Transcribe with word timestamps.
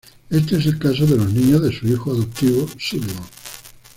Este 0.31 0.55
es 0.57 0.65
el 0.65 0.79
caso 0.79 1.05
de 1.05 1.15
los 1.15 1.31
niños 1.31 1.61
de 1.61 1.71
su 1.71 1.87
hijo 1.87 2.09
adoptivo 2.09 2.67
Sullivan. 2.79 3.23